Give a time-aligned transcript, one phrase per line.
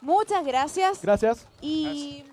[0.00, 1.02] Muchas gracias.
[1.02, 1.46] Gracias.
[1.60, 2.24] Y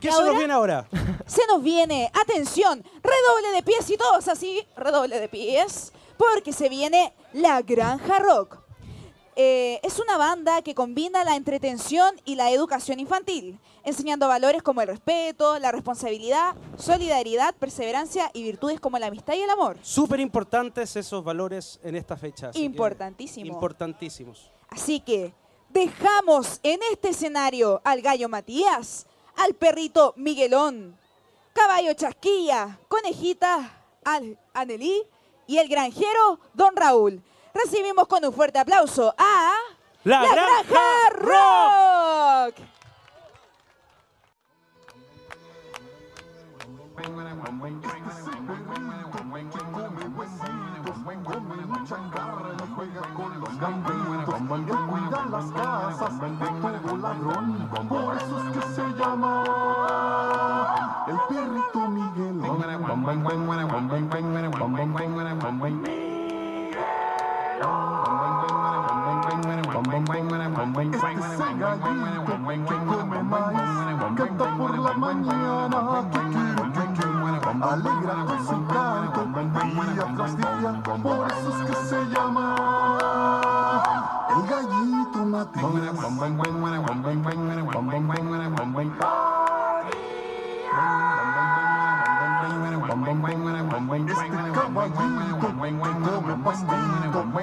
[0.00, 0.86] ¿Qué ¿Y se nos viene ahora?
[1.26, 6.68] se nos viene, atención, redoble de pies y todos así, redoble de pies, porque se
[6.68, 8.58] viene La Granja Rock.
[9.38, 14.80] Eh, es una banda que combina la entretención y la educación infantil, enseñando valores como
[14.80, 19.76] el respeto, la responsabilidad, solidaridad, perseverancia y virtudes como la amistad y el amor.
[19.82, 22.48] Súper importantes esos valores en esta fecha.
[22.48, 23.46] así que- Importantísimo.
[23.46, 24.50] Importantísimos.
[24.70, 25.34] Así que
[25.68, 30.98] dejamos en este escenario al gallo Matías, al perrito Miguelón,
[31.52, 35.02] caballo Chasquilla, conejita al Anelí
[35.46, 37.22] y el granjero Don Raúl.
[37.54, 39.52] Recibimos con un fuerte aplauso a
[40.04, 42.54] La Granja Rock.
[53.58, 57.68] Cuida las casas de todo ladrón.
[57.88, 59.44] Por eso es que se llama
[61.06, 62.56] el perrito Miguelón.
[70.76, 72.36] Este es el gallito
[72.66, 75.78] que come maíz, canta por la mañana,
[76.10, 76.46] kiki,
[77.62, 82.55] alegra con su canto día tras día, por eso es que se llama
[84.36, 85.06] el gallito
[93.96, 96.74] Este caballito que come pastito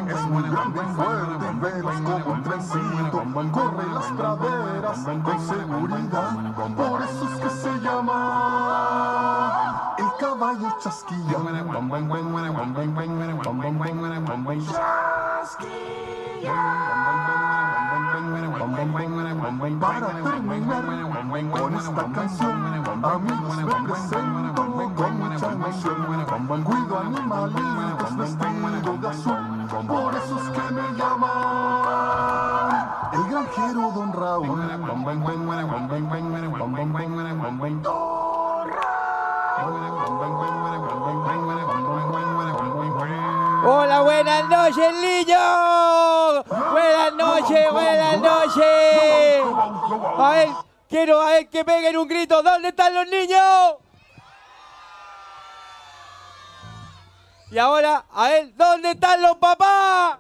[0.10, 3.18] es muy grande y fuerte y veloz como un trencito.
[3.52, 6.30] Corre las praderas con seguridad,
[6.76, 9.26] por eso es que se llama
[9.98, 11.38] el caballo chasquilla.
[19.80, 22.52] Para terminar con esta canción,
[23.04, 24.62] amigos me presento
[24.96, 26.64] con mucha emoción.
[26.64, 29.38] Cuido animalitos vestidos de azul,
[29.88, 32.34] por eso es que me llaman
[33.14, 34.64] el granjero Don Raúl.
[43.66, 46.46] Hola, buenas noches, niños.
[46.50, 49.44] Buenas noches, buenas noches.
[50.18, 50.50] A ver,
[50.90, 52.44] quiero a ver que peguen un grito.
[52.44, 53.76] ¿Dónde están los niños?
[57.52, 60.18] Y ahora, a ver, ¿dónde están los papás?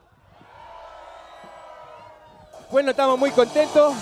[2.71, 3.93] Bueno, estamos muy contentos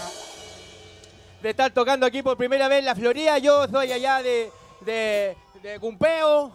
[1.41, 3.39] de estar tocando aquí por primera vez en la Florida.
[3.39, 4.51] Yo soy allá de,
[4.81, 6.51] de, de Cumpeo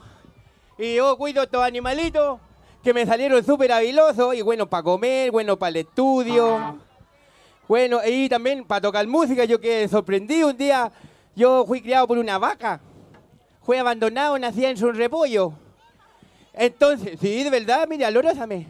[0.78, 2.38] y yo cuido estos animalitos
[2.86, 6.78] que me salieron súper habilosos y bueno para comer, bueno para el estudio.
[7.66, 10.92] Bueno, y también para tocar música, yo quedé sorprendido un día.
[11.34, 12.80] Yo fui criado por una vaca.
[13.64, 15.52] Fui abandonado, nacía en su repollo.
[16.52, 18.69] Entonces, sí, de verdad, mira, alorosame.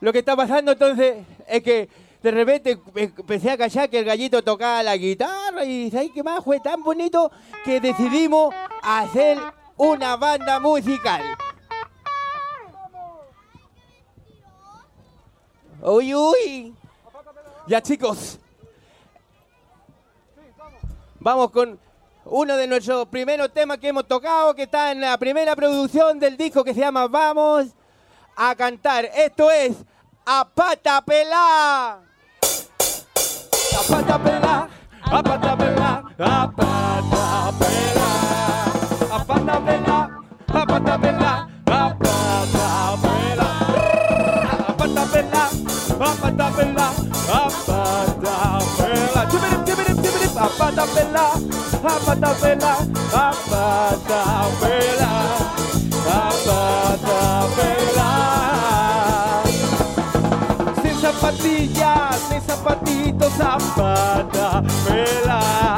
[0.00, 1.88] Lo que está pasando entonces es que
[2.20, 6.42] de repente empecé a callar que el gallito tocaba la guitarra y ¿sabes qué más?
[6.42, 7.30] Fue tan bonito
[7.64, 9.38] que decidimos hacer
[9.76, 11.22] una banda musical.
[15.84, 16.74] Uy, uy.
[17.66, 18.38] Ya chicos.
[21.20, 21.78] Vamos con
[22.24, 26.38] uno de nuestros primeros temas que hemos tocado, que está en la primera producción del
[26.38, 27.66] disco que se llama Vamos
[28.34, 29.04] a cantar.
[29.14, 29.76] Esto es
[30.24, 32.00] A Pata Pelá.
[33.76, 34.68] A Pata Pelá,
[35.02, 38.14] a Pata Pelá, a Pata Pelá.
[39.14, 41.48] A Pata Pelá, a Pata Pelá.
[46.00, 46.90] A Pata Pelá,
[51.82, 52.76] a Pata Pelá.
[56.06, 59.42] A Pata Pelá.
[60.82, 65.76] Sin zapatillas, ni zapatitos, zapata, pela.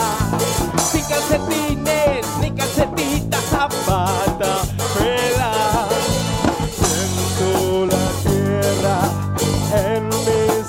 [0.90, 4.62] Sin calcetines, ni calcetitas, zapata,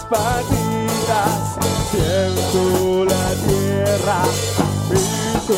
[0.10, 1.58] mis patitas,
[1.92, 4.20] siento la tierra
[4.92, 4.94] y
[5.46, 5.54] su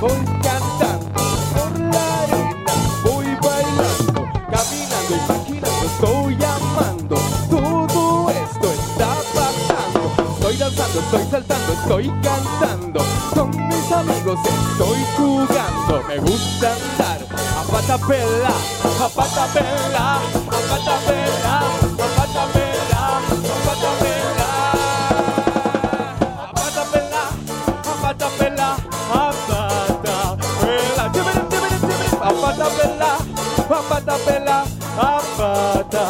[0.00, 1.22] Voy cantando
[1.54, 2.74] por la arena,
[3.04, 4.20] voy bailando,
[4.52, 7.16] caminando, imaginando, estoy amando.
[7.50, 10.00] Todo esto está pasando.
[10.34, 13.00] Estoy danzando, estoy saltando, estoy cantando.
[13.34, 16.02] Con mis amigos estoy jugando.
[16.08, 17.25] Me gusta andar
[17.76, 21.56] a pata pelá, a pata pelá, a pata pelá,
[21.92, 23.02] a pata pelá,
[23.44, 24.50] a pata pelá.
[26.38, 27.24] A pata pelá,
[27.84, 28.70] a pata pelá,
[29.10, 31.04] a pata pelá.
[31.12, 32.08] Tímere, tímere, tímere.
[32.22, 33.12] A pata pelá,
[33.68, 34.58] a pata pelá,
[34.96, 36.02] a pata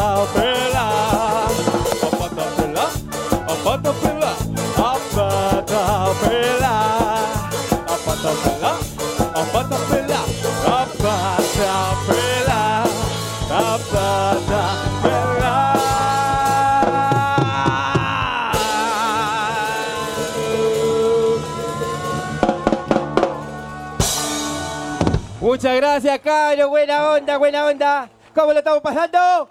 [26.02, 26.68] gracias, Caro.
[26.68, 28.10] Buena onda, buena onda.
[28.34, 29.48] ¿Cómo lo estamos pasando?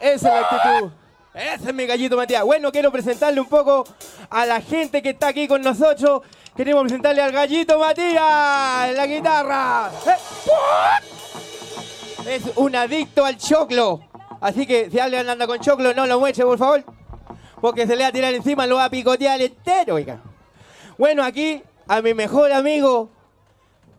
[0.00, 0.90] Esa es la actitud.
[1.32, 2.42] Ese es mi gallito Matías.
[2.42, 3.84] Bueno, quiero presentarle un poco
[4.28, 6.22] a la gente que está aquí con nosotros.
[6.56, 9.92] Queremos presentarle al gallito Matías la guitarra.
[10.06, 10.16] ¡Eh!
[12.34, 14.00] Es un adicto al choclo.
[14.40, 16.82] Así que si alguien anda con choclo, no lo mueche, por favor.
[17.60, 20.20] Porque se le va a tirar encima, lo va a picotear entero, oiga.
[20.98, 23.21] Bueno, aquí a mi mejor amigo.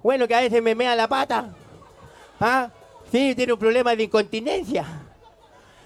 [0.04, 1.50] Bueno, que a veces me mea la pata.
[2.40, 2.70] ¿Ah?
[3.12, 4.86] Sí, tiene un problema de incontinencia.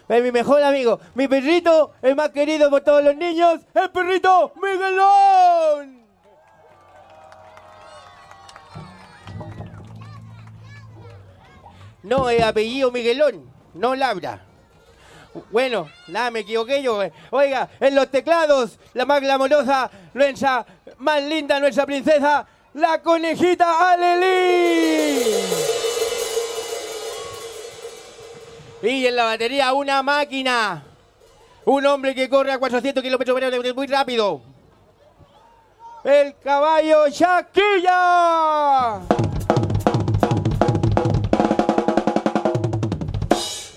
[0.09, 0.99] Es mi mejor amigo.
[1.13, 5.97] Mi perrito, el más querido por todos los niños, el perrito Miguelón.
[12.03, 14.43] No, es apellido Miguelón, no Labra.
[15.51, 17.03] Bueno, nada, me equivoqué yo.
[17.03, 17.11] eh.
[17.31, 20.65] Oiga, en los teclados, la más glamorosa, nuestra
[20.99, 22.47] más linda, nuestra princesa,
[22.77, 25.23] la conejita Aleli.
[28.83, 30.83] Y en la batería, una máquina.
[31.65, 34.41] Un hombre que corre a 400 kilómetros por hora muy rápido.
[36.03, 38.99] El caballo Shaquilla.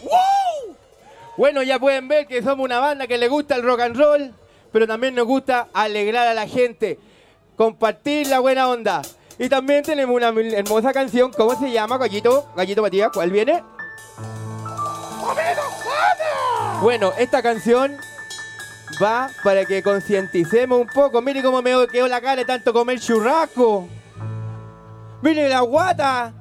[0.02, 0.76] ¡Woo!
[1.36, 4.34] Bueno, ya pueden ver que somos una banda que le gusta el rock and roll,
[4.70, 6.98] pero también nos gusta alegrar a la gente,
[7.60, 9.02] compartir la buena onda.
[9.38, 12.50] Y también tenemos una hermosa canción, ¿cómo se llama, Gallito?
[12.56, 13.62] Gallito Matías, ¿cuál viene?
[16.80, 17.98] Bueno, esta canción
[19.02, 21.20] va para que concienticemos un poco.
[21.20, 23.86] Mire cómo me quedó la cara de tanto comer churrasco.
[25.20, 26.32] Mire la guata.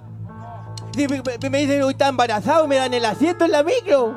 [0.94, 1.18] Si me,
[1.60, 4.16] dicen que está embarazado, me dan el asiento en la micro.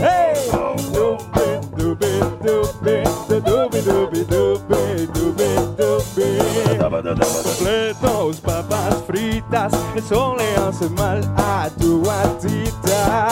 [0.00, 0.32] Hey!
[6.92, 13.30] Completos, papas fritas, eso le hace mal a tu gatita.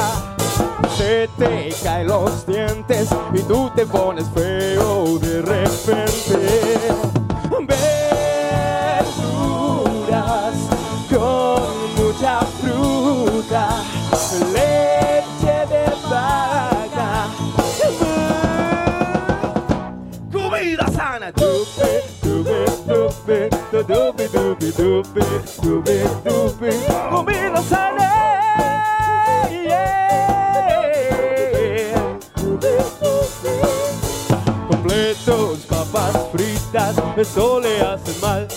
[0.96, 6.78] Se te caen los dientes y tú te pones feo de repente.
[8.90, 10.54] Verduras
[11.08, 13.82] con mucha fruta,
[23.70, 25.22] dupe, dupe, dupe, dupe,
[25.62, 26.70] dupe, dupe.
[27.10, 28.10] Comida sana.
[29.50, 30.90] Yeah.
[34.68, 38.49] Completos, papas fritas, eso le hace mal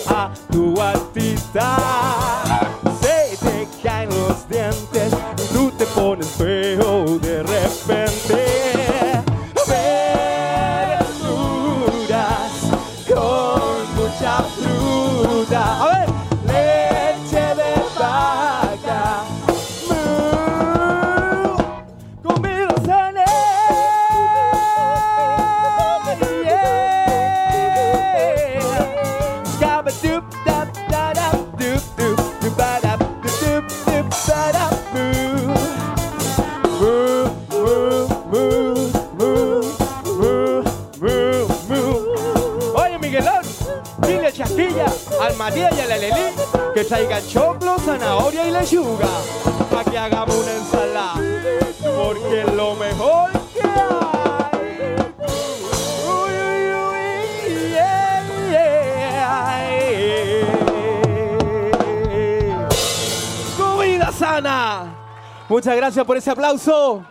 [65.49, 67.05] Muchas gracias por ese aplauso.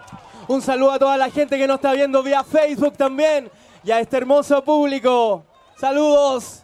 [0.48, 3.50] Un saludo a toda la gente que nos está viendo vía Facebook también
[3.84, 5.44] y a este hermoso público.
[5.78, 6.62] Saludos.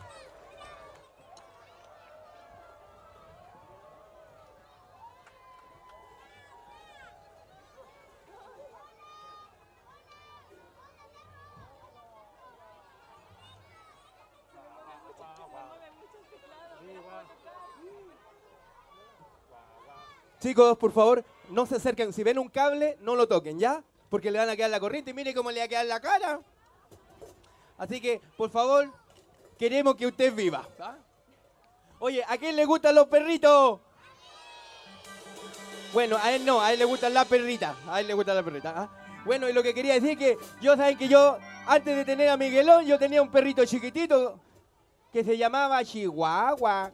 [20.40, 22.12] Chicos, por favor, no se acerquen.
[22.12, 23.82] Si ven un cable, no lo toquen, ¿ya?
[24.08, 26.00] Porque le van a quedar la corriente y mire cómo le va a quedar la
[26.00, 26.40] cara.
[27.76, 28.90] Así que, por favor,
[29.58, 30.66] queremos que usted viva.
[30.80, 30.96] ¿ah?
[31.98, 33.80] Oye, ¿a quién le gustan los perritos?
[35.92, 37.76] Bueno, a él no, a él le gustan las perritas.
[37.88, 38.72] A él le gustan las perritas.
[38.76, 38.88] ¿ah?
[39.24, 42.28] Bueno, y lo que quería decir es que yo saben que yo, antes de tener
[42.28, 44.40] a Miguelón, yo tenía un perrito chiquitito
[45.12, 46.92] que se llamaba Chihuahua.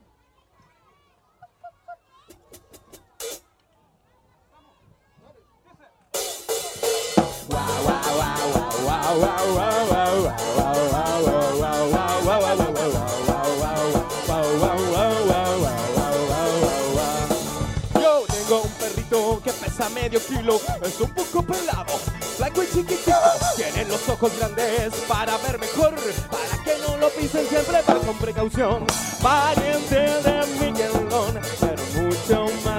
[18.00, 22.00] Yo tengo un perrito que pesa medio kilo, es un poco pelado,
[22.38, 23.12] blanco y chiquitito.
[23.56, 25.94] Tiene los ojos grandes para ver mejor,
[26.30, 28.86] para que no lo pisen siempre, va con precaución.
[29.22, 32.73] Pariente de Miguelón, pero mucho más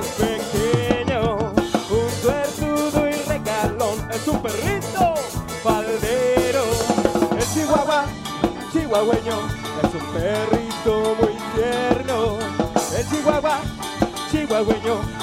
[9.11, 12.39] es un perrito muy tierno.
[12.97, 13.59] El chihuahua,
[14.31, 15.14] chihuahueño,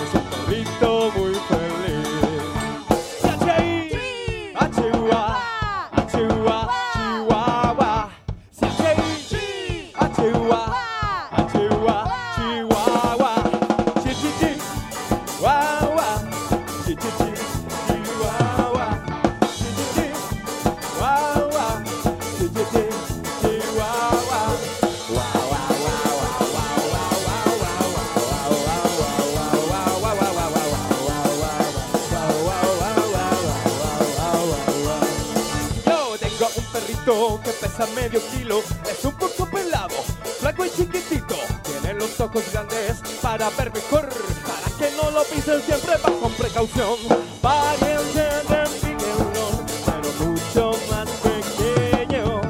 [37.13, 39.95] que pesa medio kilo, es un poco pelado,
[40.41, 41.35] flaco y chiquitito.
[41.63, 46.33] Tiene los ojos grandes para ver mejor, para que no lo pisen siempre va con
[46.33, 46.97] precaución.
[47.43, 52.41] Pariente de Miguelón, pero mucho más pequeño.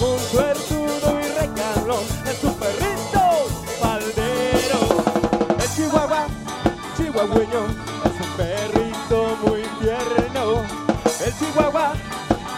[0.00, 3.20] Un suertudo y regalón, es un perrito
[3.78, 4.80] faldero.
[5.60, 6.26] El chihuahua,
[6.96, 7.66] chihuahueño,
[8.06, 10.62] es un perrito muy tierno.
[11.22, 11.92] El chihuahua,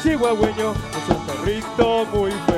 [0.04, 0.74] chihuahueño,
[1.48, 2.57] es un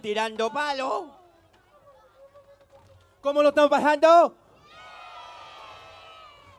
[0.00, 1.10] Tirando palo.
[3.20, 4.36] ¿Cómo lo están pasando?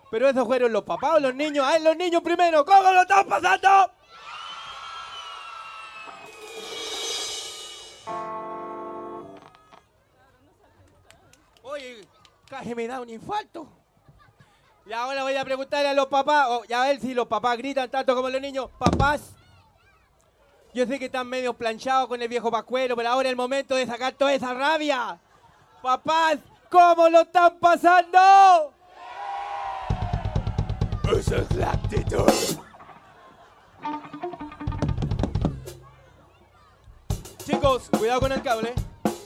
[0.10, 1.66] Pero esos fueron los papás o los niños.
[1.68, 2.66] ¡Ay, los niños primero!
[2.66, 3.92] ¿Cómo lo están pasando?
[11.64, 12.08] Oye,
[12.50, 13.68] casi me da un infarto.
[14.86, 17.58] Y ahora voy a preguntarle a los papás, o ya a ver si los papás
[17.58, 18.70] gritan tanto como los niños.
[18.80, 19.36] Papás,
[20.78, 23.74] yo sé que están medio planchados con el viejo pascuero, pero ahora es el momento
[23.74, 25.20] de sacar toda esa rabia.
[25.82, 26.38] Papás,
[26.70, 28.20] ¿cómo lo están pasando?
[31.18, 32.32] Esa es la actitud.
[37.44, 38.76] Chicos, cuidado con el cable.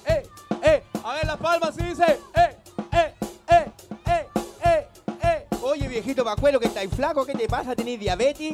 [0.06, 0.24] ¡Eh!
[0.64, 0.84] ¡Eh!
[1.04, 2.18] A ver las palmas y dice.
[2.34, 2.58] ¡Eh!
[2.94, 3.14] ¡Eh!
[3.50, 3.72] ¡Eh!
[4.06, 4.28] ¡Eh!
[4.64, 4.88] ¡Eh!
[5.22, 5.48] ¡Eh!
[5.62, 7.76] Oye, viejito pacuelo, que estáis flaco, ¿qué te pasa?
[7.76, 8.54] ¿Tenéis diabetes?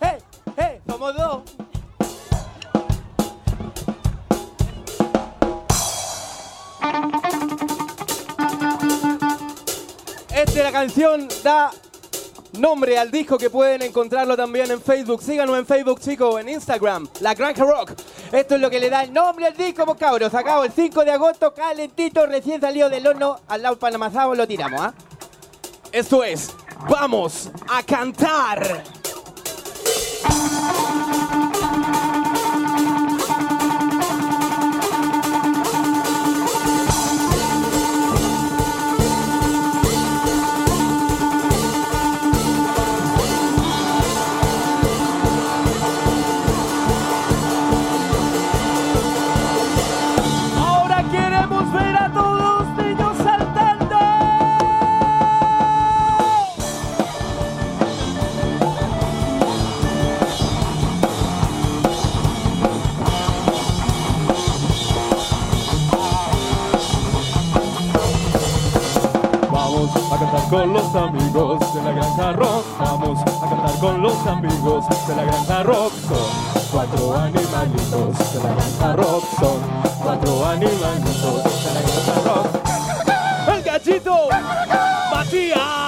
[0.00, 0.18] ¡Eh!
[0.56, 0.80] ¡Eh!
[0.84, 1.63] Somos dos.
[10.62, 11.70] Canción da
[12.58, 15.22] nombre al disco que pueden encontrarlo también en Facebook.
[15.22, 17.92] Síganos en Facebook, chicos, en Instagram, La Granja Rock.
[18.30, 20.30] Esto es lo que le da el nombre al disco, pues cabros.
[20.30, 24.80] Sacado el 5 de agosto, calentito, recién salido del horno, al lado panamazado lo tiramos,
[24.80, 24.94] ¿ah?
[25.92, 26.50] Esto es,
[26.88, 28.82] vamos a cantar.
[70.54, 72.64] Con los amigos de la granja rock.
[72.78, 75.92] Vamos a cantar con los amigos de la granja rock.
[76.08, 79.24] Son cuatro animalitos de la granja rock.
[79.40, 79.60] Son
[80.00, 82.46] cuatro animalitos de la granja rock.
[83.48, 84.28] El gallito,
[85.10, 85.83] Matías.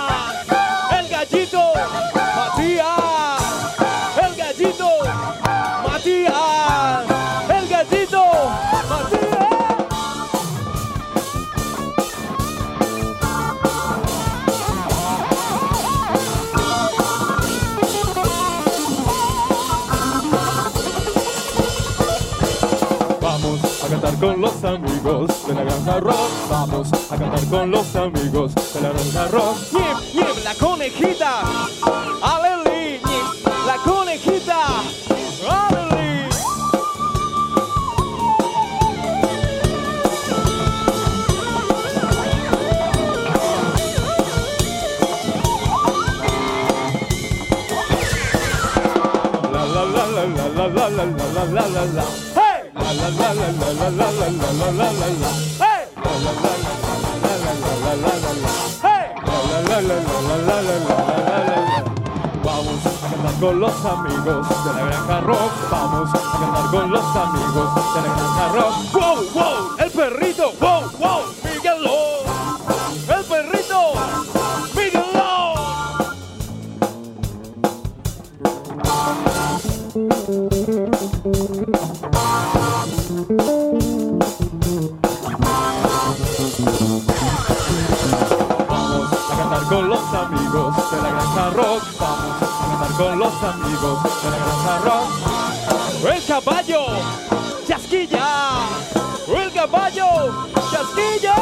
[24.16, 26.30] Cantar con los amigos de la granja rock.
[26.50, 29.56] Vamos a cantar con los amigos de la granja rock.
[29.72, 31.40] Ñip, ñip, la conejita.
[32.22, 34.58] Aleli, ñip, la conejita.
[35.48, 36.28] Aleli.
[49.52, 52.25] La la la la la la la la la la la la.
[62.44, 65.52] Vamos a cantar con los amigos de la granja rock.
[65.70, 68.74] Vamos a cantar con los amigos de la granja rock.
[68.92, 71.95] Wow, wow, el perrito, wow, wow, Miguelón.
[90.16, 91.82] Amigos de la granja rock.
[92.00, 95.08] Vamos a cantar con los amigos de la granja rock.
[96.14, 96.86] El caballo,
[97.66, 98.28] chasquilla.
[99.28, 100.06] El caballo,
[100.70, 101.34] chasquilla.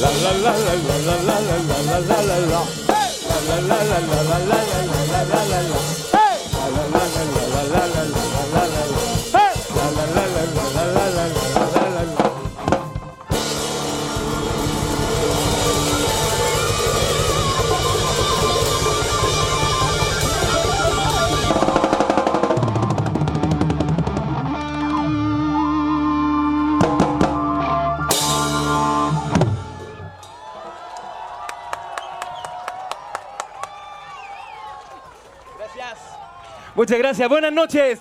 [0.00, 2.88] La la la la la la la la la la la la la.
[3.48, 5.78] La la la la la la la la.
[6.12, 6.38] Hey!
[6.52, 8.57] La la la la la la la la.
[36.88, 37.28] Muchas gracias.
[37.28, 38.00] Buenas noches.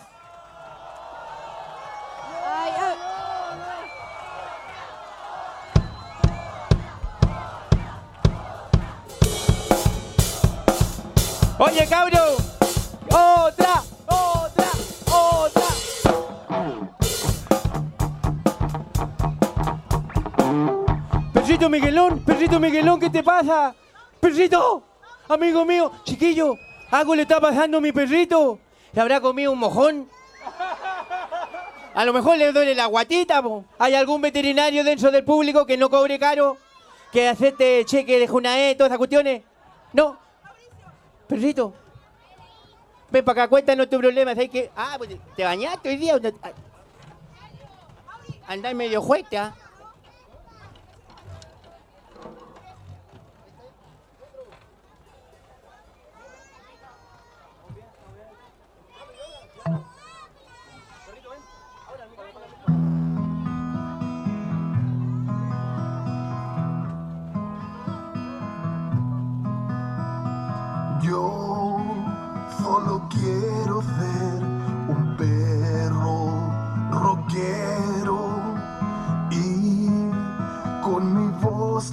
[11.59, 12.37] Oye, cabro.
[13.07, 14.71] Otra, otra,
[15.11, 15.63] otra.
[21.33, 23.75] Perrito Miguelón, perrito Miguelón, ¿qué te pasa?
[24.21, 24.81] Perrito,
[25.27, 26.55] amigo mío, chiquillo,
[26.89, 28.61] algo le está pasando a mi perrito.
[28.93, 30.09] ¿Le habrá comido un mojón?
[31.93, 33.41] A lo mejor le duele la guatita.
[33.79, 36.57] ¿Hay algún veterinario dentro del público que no cobre caro?
[37.11, 39.41] ¿Que acepte cheque de Junae, todas esas cuestiones?
[39.93, 40.17] No.
[41.27, 41.73] Perrito.
[43.09, 44.31] Ven para acá, cuéntanos tu problema.
[44.31, 44.71] ¿Sabes qué?
[44.75, 46.19] Ah, pues, ¿te bañaste hoy día?
[48.47, 49.55] Andás medio juesta.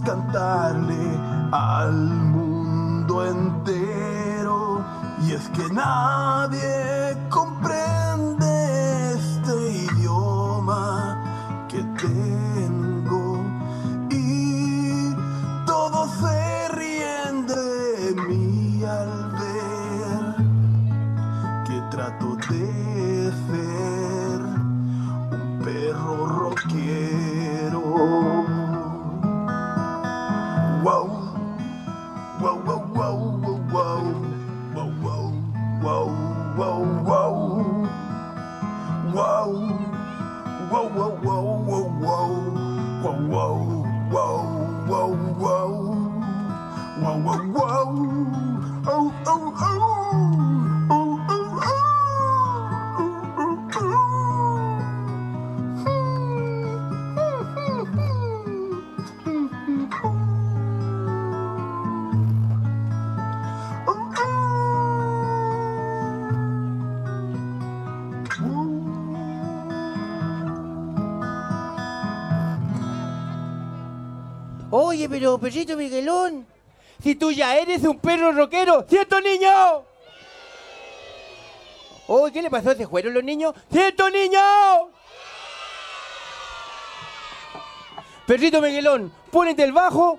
[0.05, 1.19] Contarle
[1.53, 4.85] al mundo entero.
[5.23, 7.14] Y es que nadie
[75.39, 76.47] perrito Miguelón,
[77.03, 79.85] si tú ya eres un perro rockero, ¿cierto niño?
[82.07, 82.75] Oye, ¿qué le pasó?
[82.75, 83.55] ¿Se fueron los niños?
[83.71, 84.41] ¿Cierto niño?
[88.27, 90.19] Perrito Miguelón, ponete el bajo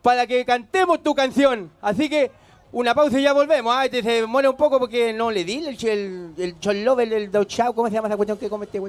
[0.00, 1.70] para que cantemos tu canción.
[1.80, 2.30] Así que
[2.72, 3.74] una pausa y ya volvemos.
[3.74, 7.30] Ah, este se muere un poco porque no le di el, el, el cholover, el
[7.30, 8.80] ¿cómo se llama esa cuestión que come este.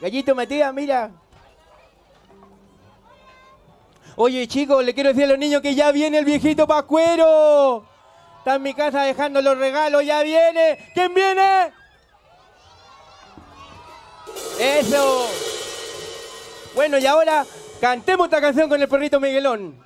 [0.00, 1.10] Gallito Matías, mira.
[4.22, 7.86] Oye, chicos, le quiero decir a los niños que ya viene el viejito Pascuero.
[8.36, 10.76] Está en mi casa dejando los regalos, ya viene.
[10.92, 11.72] ¿Quién viene?
[14.58, 15.26] Eso.
[16.74, 17.46] Bueno, y ahora
[17.80, 19.82] cantemos esta canción con el perrito Miguelón.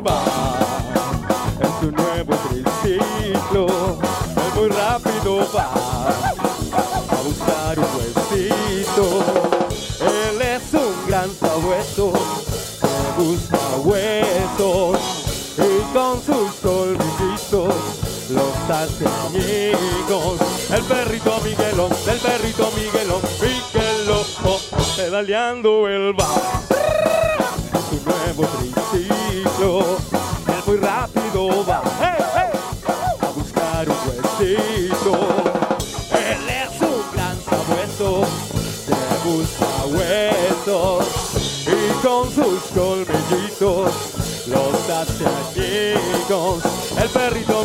[0.00, 0.24] Bar
[1.60, 9.22] en su nuevo triciclo, él muy rápido va a buscar un huesito.
[10.00, 12.12] Él es un gran sabueso
[12.80, 14.98] que busca huesos
[15.58, 17.74] y con sus colmillitos
[18.30, 20.40] los hace añicos.
[20.74, 24.26] El perrito Miguelón, el perrito Miguelón, Miguelón,
[24.96, 26.62] pedaleando el bar
[27.92, 29.98] su nuevo triciclo.
[30.48, 35.14] Él muy rápido va a buscar un huesito.
[36.14, 38.26] Él es un gran sabueso
[38.86, 41.06] que busca huesos
[41.66, 43.92] y con sus colmillitos
[44.46, 46.62] los hace añicos.
[47.00, 47.61] El perrito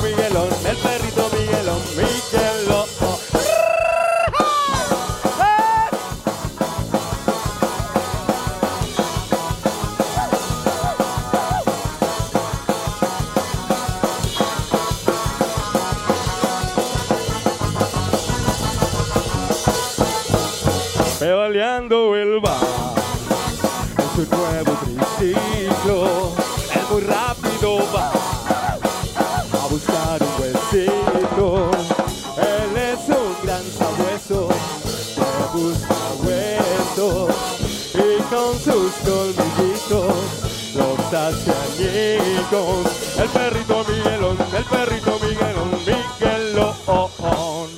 [42.49, 47.69] El perrito Miguelón, el perrito Miguelón, Miguelón.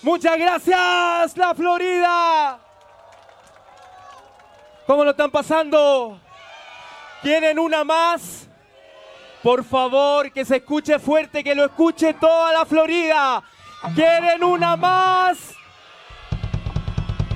[0.00, 2.60] Muchas gracias, la Florida.
[4.86, 6.20] ¿Cómo lo están pasando?
[7.20, 8.46] ¿Quieren una más?
[9.42, 13.42] Por favor, que se escuche fuerte, que lo escuche toda la Florida.
[13.96, 15.50] ¿Quieren una más?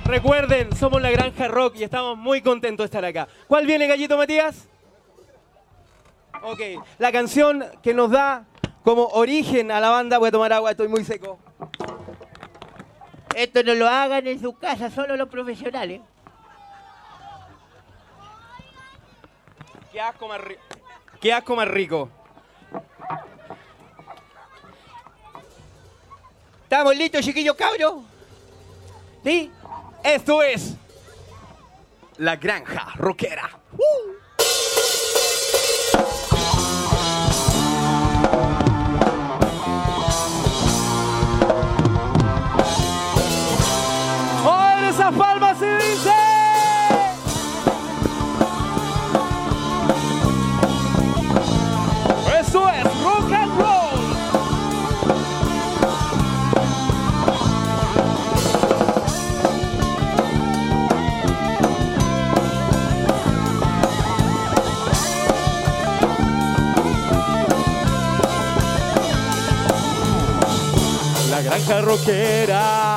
[0.05, 3.27] Recuerden, somos la Granja Rock y estamos muy contentos de estar acá.
[3.49, 4.69] ¿Cuál viene, Gallito Matías?
[6.49, 6.61] Ok,
[6.99, 8.45] la canción que nos da
[8.85, 11.41] como origen a la banda, voy a tomar agua, estoy muy seco.
[13.35, 16.03] Esto no lo hagan en su casa, solo los profesionales.
[19.91, 20.41] Qué asco más.
[21.21, 22.09] Qué asco más rico.
[26.63, 28.05] ¿Estamos listos, chiquillos cabros?
[29.25, 29.51] ¿Sí?
[30.05, 30.77] Esto es
[32.19, 33.51] La Granja Rockera.
[71.65, 72.97] Granja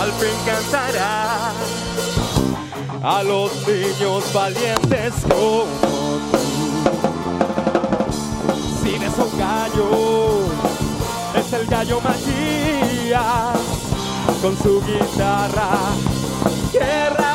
[0.00, 1.52] al fin cantará
[3.02, 5.64] a los niños valientes como
[6.30, 6.48] tú.
[8.82, 10.40] Si ves un gallo,
[11.36, 13.58] es el gallo Matías
[14.42, 15.70] con su guitarra.
[16.72, 17.29] Querrás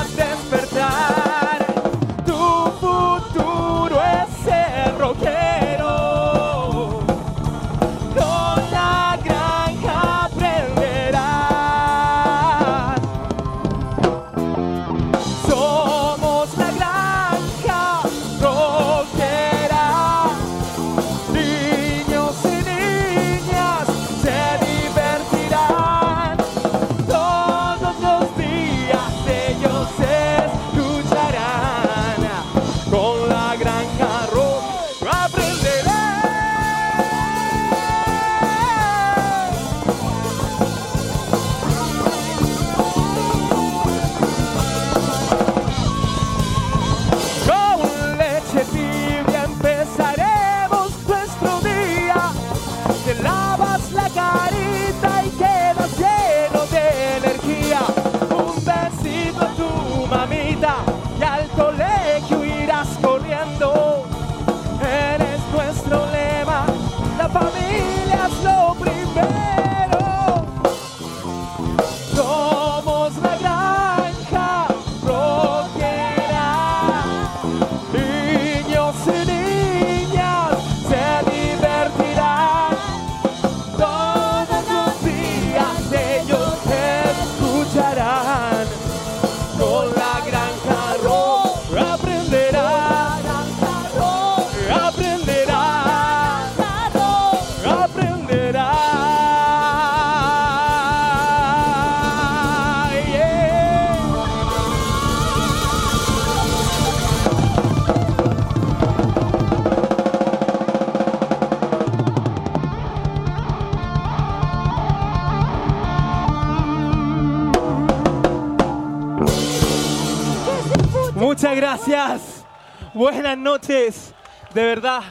[123.25, 124.13] Buenas noches.
[124.53, 125.01] De verdad.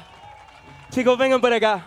[0.93, 1.85] Chicos, vengan para acá.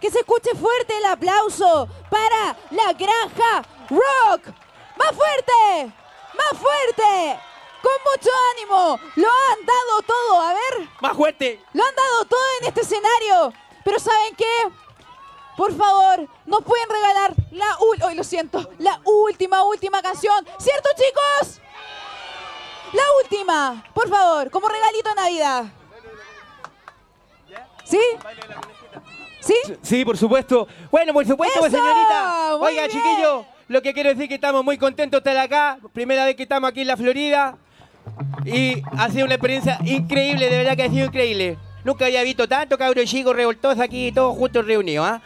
[0.00, 4.48] Que se escuche fuerte el aplauso para la granja rock.
[4.96, 5.92] Más fuerte,
[6.34, 7.38] más fuerte,
[7.80, 8.98] con mucho ánimo.
[9.14, 11.64] Lo han dado todo, a ver, Más fuerte.
[11.74, 13.52] lo han dado todo en este escenario.
[13.84, 14.68] Pero ¿saben qué?
[15.56, 20.44] Por favor, nos pueden regalar la hoy lo siento, la última, última canción.
[20.58, 21.60] ¿Cierto, chicos?
[22.92, 25.64] La última, por favor, como regalito de Navidad.
[27.84, 28.00] ¿Sí?
[29.40, 29.54] ¿Sí?
[29.82, 30.68] Sí, por supuesto.
[30.90, 32.56] Bueno, por supuesto, pues, señorita.
[32.58, 32.90] Muy Oiga, bien.
[32.90, 35.78] chiquillos, lo que quiero decir es que estamos muy contentos de estar acá.
[35.92, 37.56] Primera vez que estamos aquí en la Florida.
[38.44, 41.58] Y ha sido una experiencia increíble, de verdad que ha sido increíble.
[41.84, 45.06] Nunca había visto tanto cabros chicos revoltosos aquí, todos juntos reunidos.
[45.06, 45.22] ¿ah?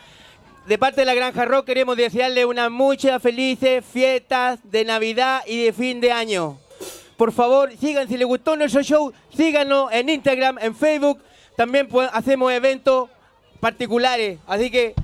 [0.66, 5.64] De parte de la Granja Rock queremos desearle unas muchas felices fiestas de Navidad y
[5.64, 6.58] de fin de año.
[7.16, 11.22] Por favor, sigan, si les gustó nuestro show, síganos en Instagram, en Facebook.
[11.56, 13.08] También hacemos eventos
[13.60, 14.38] particulares.
[14.46, 14.94] Así que,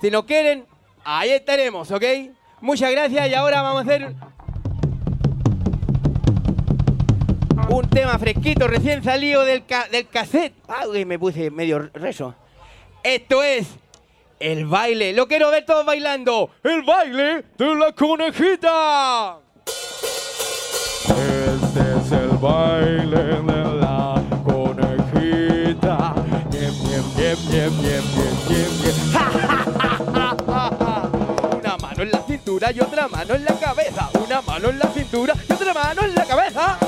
[0.00, 0.64] si nos quieren,
[1.04, 2.02] ahí estaremos, ¿ok?
[2.62, 4.14] Muchas gracias y ahora vamos a hacer
[7.68, 10.54] un tema fresquito, recién salido del, ca- del cassette.
[10.88, 12.34] Uy, me puse medio rezo.
[13.02, 13.68] Esto es
[14.40, 15.12] el baile.
[15.12, 16.50] Lo quiero ver todos bailando.
[16.64, 19.38] El baile de la conejita.
[22.40, 26.14] Baile de la conejita.
[26.50, 28.96] Ñem, ñem, ñem, ñem, ñem, ñem, ñem.
[29.12, 29.24] ¡Ja!
[31.58, 34.08] Una mano en la cintura y otra mano en la cabeza.
[34.24, 36.78] Una mano en la cintura y otra mano en la cabeza.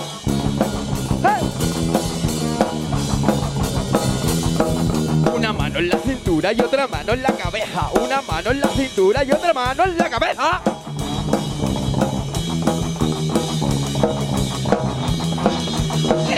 [5.34, 7.90] Una mano en la cintura y otra mano en la cabeza.
[8.02, 10.71] Una mano en la cintura y otra mano en la cabeza.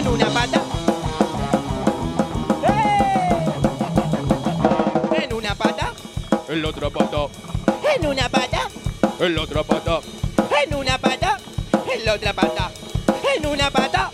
[0.05, 0.61] En una pata.
[2.69, 3.45] ¡Eh!
[5.25, 5.93] En una pata.
[6.49, 7.27] En la otra pata,
[7.97, 8.69] En una pata.
[9.21, 10.01] en la otra pata.
[10.63, 11.39] En una pata,
[11.93, 12.71] en la otra pata,
[13.37, 14.11] en una pata,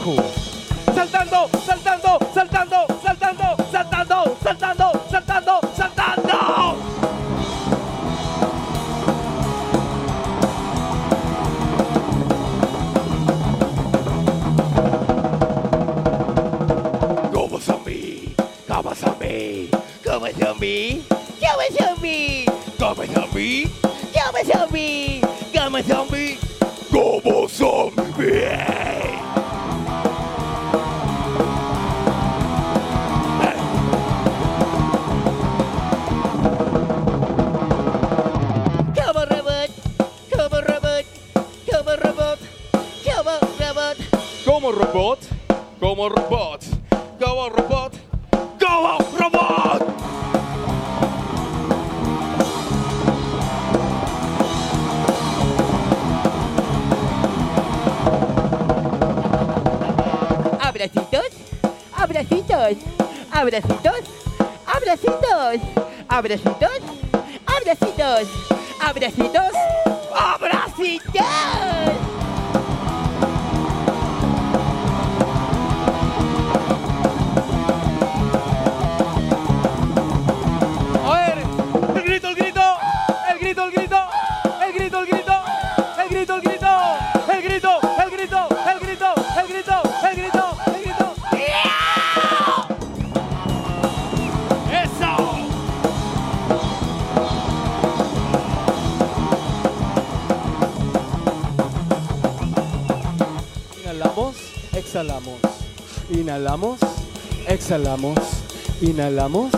[0.00, 0.16] abajo.
[0.94, 6.76] Saltando, saltando, saltando, saltando, saltando, saltando, saltando, saltando.
[17.32, 18.34] Como zombie,
[18.66, 19.70] como zombie,
[20.04, 21.04] como zombie,
[21.40, 22.46] como zombie,
[22.78, 23.79] como zombie.
[106.30, 106.78] Inhalamos,
[107.48, 108.16] exhalamos.
[108.80, 109.50] Inhalamos,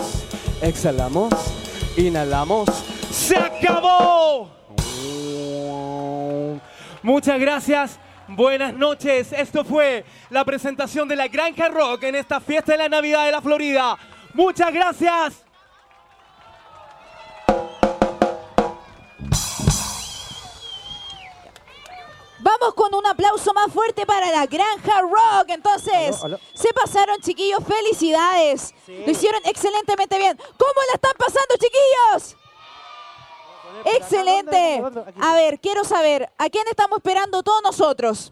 [0.59, 1.31] exhalamos.
[1.95, 2.67] Inhalamos.
[3.11, 4.49] ¡Se acabó!
[7.03, 7.99] Muchas gracias.
[8.27, 9.31] Buenas noches.
[9.33, 13.33] Esto fue la presentación de la Granja Rock en esta fiesta de la Navidad de
[13.33, 13.95] la Florida.
[14.33, 15.45] Muchas gracias.
[22.63, 25.49] Vamos con un aplauso más fuerte para la Granja Rock.
[25.49, 26.39] Entonces, Aló, aló.
[26.53, 27.59] se pasaron, chiquillos.
[27.65, 28.73] Felicidades.
[28.87, 30.37] Lo hicieron excelentemente bien.
[30.37, 32.37] ¿Cómo la están pasando, chiquillos?
[33.97, 34.81] Excelente.
[35.19, 38.31] A ver, quiero saber, ¿a quién estamos esperando todos nosotros?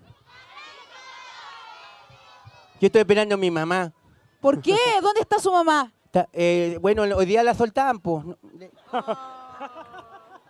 [2.80, 3.92] Yo estoy esperando a mi mamá.
[4.40, 4.78] ¿Por qué?
[5.02, 5.92] ¿Dónde está su mamá?
[6.32, 8.24] Eh, bueno, hoy día la soltaban, pues.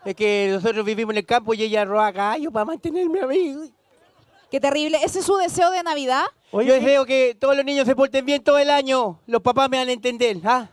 [0.04, 3.74] Es que nosotros vivimos en el campo y ella roba gallo para mantenerme a mí.
[4.50, 5.00] Qué terrible.
[5.04, 6.26] ¿Ese es su deseo de Navidad?
[6.52, 9.20] Yo deseo que todos los niños se porten bien todo el año.
[9.28, 10.38] Los papás me van a entender.
[10.44, 10.68] ¿ah?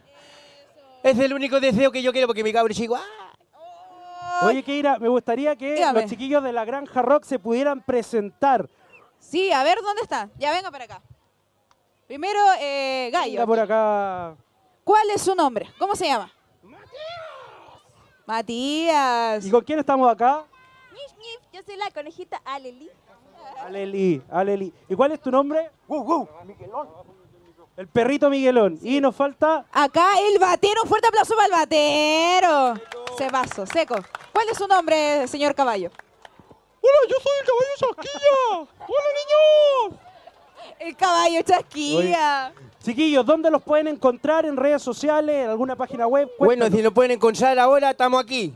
[1.02, 2.96] Es el único deseo que yo quiero porque mi cabro chico.
[2.96, 4.46] ¡ah!
[4.46, 6.02] Oye, Keira, me gustaría que Dígame.
[6.02, 8.68] los chiquillos de la Granja Rock se pudieran presentar.
[9.18, 10.30] Sí, a ver, ¿dónde está?
[10.38, 11.02] Ya venga para acá.
[12.06, 13.32] Primero, eh, Gallo.
[13.32, 14.36] Venga por acá.
[14.84, 15.68] ¿Cuál es su nombre?
[15.78, 16.32] ¿Cómo se llama?
[18.28, 19.42] Matías.
[19.46, 20.44] ¿Y con quién estamos acá?
[21.50, 22.90] Yo soy la conejita Aleli.
[23.64, 24.70] Aleli, Aleli.
[24.86, 25.70] ¿Y cuál es tu nombre?
[27.78, 28.78] El perrito Miguelón.
[28.82, 30.82] Y nos falta Acá el batero.
[30.82, 32.74] Un fuerte aplauso para el batero.
[33.16, 33.94] Se pasó, seco.
[34.30, 35.90] ¿Cuál es su nombre, señor caballo?
[36.82, 38.68] Hola, yo soy el caballo Chasquilla.
[38.78, 40.00] Hola, niños.
[40.80, 42.52] El caballo chasquilla.
[42.88, 44.46] Chiquillos, ¿dónde los pueden encontrar?
[44.46, 45.44] ¿En redes sociales?
[45.44, 46.26] ¿En alguna página web?
[46.38, 48.54] Bueno, si nos pueden encontrar ahora, estamos aquí.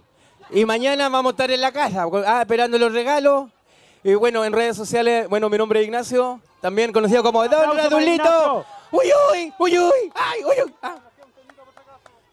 [0.51, 3.51] Y mañana vamos a estar en la casa, ah, esperando los regalos.
[4.03, 7.75] Y bueno, en redes sociales, bueno, mi nombre es Ignacio, también conocido como Don Aplauso
[7.75, 8.11] para Adulito.
[8.15, 8.65] Ignacio.
[8.91, 10.75] Uy, uy, uy, uy, ay, uy, uy.
[10.81, 10.97] ah.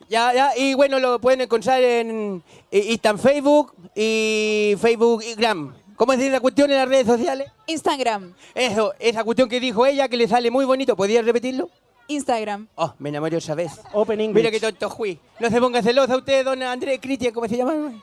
[0.08, 2.42] Ya, ya, y bueno, lo pueden encontrar en,
[2.72, 5.76] está en Facebook y Facebook y Gram.
[5.98, 7.52] ¿Cómo es la cuestión en las redes sociales?
[7.68, 8.34] Instagram.
[8.56, 10.96] Eso, esa cuestión que dijo ella, que le sale muy bonito.
[10.96, 11.70] ¿Podías repetirlo?
[12.10, 12.68] Instagram.
[12.76, 13.80] Oh, me enamoré otra vez.
[13.94, 14.36] Open English.
[14.36, 15.18] Mira qué tonto fui.
[15.40, 17.94] No se ponga celosa usted, don Andrés Cristian, ¿cómo se llama?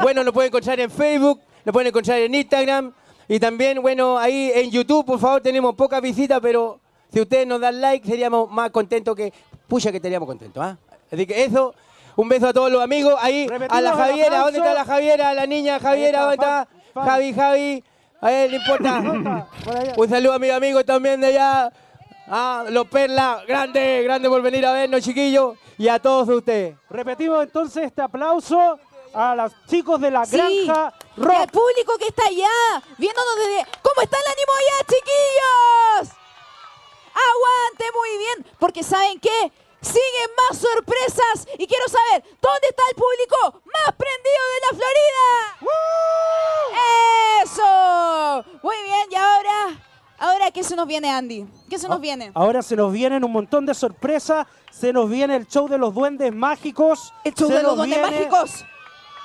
[0.00, 2.92] Bueno, lo pueden encontrar en Facebook, lo pueden encontrar en Instagram
[3.28, 6.80] y también, bueno, ahí en YouTube, por favor, tenemos pocas visitas, pero
[7.12, 9.32] si ustedes nos dan like, seríamos más contentos que...
[9.68, 10.76] Pucha que estaríamos contentos, ¿ah?
[11.10, 11.74] Así que eso,
[12.16, 13.14] un beso a todos los amigos.
[13.20, 15.32] Ahí, a la Javiera, ¿dónde está la Javiera?
[15.32, 16.68] La niña Javiera, ¿dónde está.
[16.94, 17.84] Javi, Javi.
[18.20, 19.48] A él le importa.
[19.96, 21.72] Un saludo a mis amigos también de allá.
[22.28, 25.56] Ah, los Perla, grande, grande por venir a vernos, chiquillos.
[25.78, 26.76] Y a todos ustedes.
[26.88, 28.78] Repetimos entonces este aplauso
[29.14, 30.36] a los chicos de la Sí.
[30.36, 31.50] Granja Y al Rock.
[31.50, 33.66] público que está allá, viéndonos desde...
[33.82, 36.16] ¿Cómo está el ánimo allá, chiquillos?
[37.14, 39.52] Aguante muy bien, porque ¿saben qué?
[39.82, 45.28] Siguen más sorpresas y quiero saber, ¿dónde está el público más prendido de la Florida?
[47.42, 48.58] ¡Eso!
[48.62, 49.76] Muy bien, y ahora,
[50.22, 51.46] ahora ¿qué se nos viene, Andy?
[51.68, 52.30] ¿Qué se nos viene?
[52.34, 54.46] Ahora se nos vienen un montón de sorpresas.
[54.70, 57.12] Se nos viene el show de los duendes mágicos.
[57.24, 58.64] El show Se de los duendes viene mágicos.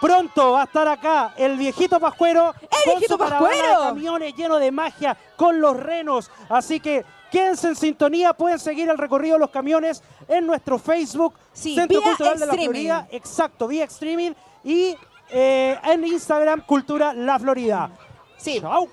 [0.02, 2.54] Pronto va a estar acá el viejito Pascuero.
[2.62, 3.80] ¡El con viejito su caravana Pascuero!
[3.82, 6.30] de camiones lleno de magia con los renos.
[6.50, 8.34] Así que quédense en sintonía.
[8.34, 12.54] Pueden seguir el recorrido de los camiones en nuestro Facebook, Sí, Centro Cultural de la.
[12.54, 13.08] Florida.
[13.12, 14.32] Exacto, vía streaming.
[14.64, 14.95] Y
[15.32, 17.89] eh, en Instagram, Cultura La Florida.
[18.38, 18.60] Sí.
[18.62, 18.88] Chao.